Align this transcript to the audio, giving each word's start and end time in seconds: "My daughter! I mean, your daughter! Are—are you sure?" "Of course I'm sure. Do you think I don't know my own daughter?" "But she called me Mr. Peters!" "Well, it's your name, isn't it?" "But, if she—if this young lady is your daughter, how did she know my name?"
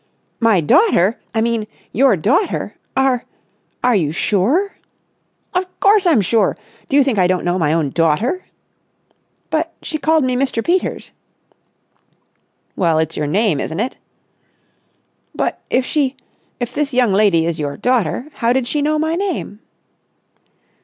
"My 0.39 0.61
daughter! 0.61 1.19
I 1.35 1.41
mean, 1.41 1.67
your 1.91 2.15
daughter! 2.17 2.75
Are—are 2.97 3.95
you 3.95 4.11
sure?" 4.11 4.73
"Of 5.53 5.79
course 5.79 6.07
I'm 6.07 6.21
sure. 6.21 6.57
Do 6.89 6.95
you 6.95 7.03
think 7.03 7.19
I 7.19 7.27
don't 7.27 7.45
know 7.45 7.59
my 7.59 7.71
own 7.71 7.91
daughter?" 7.91 8.45
"But 9.51 9.73
she 9.83 9.99
called 9.99 10.23
me 10.23 10.35
Mr. 10.35 10.65
Peters!" 10.65 11.11
"Well, 12.75 12.97
it's 12.97 13.15
your 13.15 13.27
name, 13.27 13.59
isn't 13.59 13.79
it?" 13.79 13.97
"But, 15.35 15.61
if 15.69 15.85
she—if 15.85 16.73
this 16.73 16.95
young 16.95 17.13
lady 17.13 17.45
is 17.45 17.59
your 17.59 17.77
daughter, 17.77 18.25
how 18.33 18.53
did 18.53 18.65
she 18.67 18.81
know 18.81 18.97
my 18.97 19.15
name?" 19.15 19.59